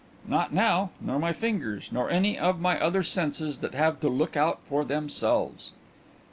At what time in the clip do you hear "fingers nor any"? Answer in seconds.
1.31-2.35